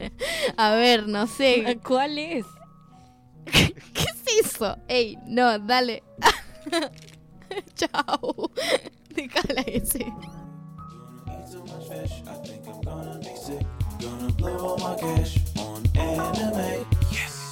A 0.56 0.70
ver, 0.70 1.08
no 1.08 1.26
sé. 1.26 1.80
¿Cuál 1.84 2.16
es? 2.18 2.46
¿Qué 3.44 3.74
es 4.04 4.46
eso? 4.46 4.76
Ey, 4.86 5.18
no, 5.26 5.58
dale. 5.58 6.04
Chao. 7.74 8.50
Déjala 9.10 9.62
ese. 9.62 10.06
Gonna 14.00 14.32
blow 14.36 14.64
all 14.64 14.78
my 14.78 14.94
cash 14.94 15.38
on 15.56 15.82
anime. 15.96 16.86
Yes. 17.10 17.37